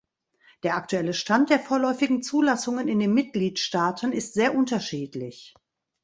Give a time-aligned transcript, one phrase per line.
[0.63, 5.53] Der aktuelle Stand der vorläufigen Zulassungen in den Mitgliedstaaten ist sehr unterschiedlich.